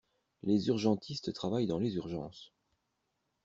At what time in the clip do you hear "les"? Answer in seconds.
0.41-0.67, 1.77-1.93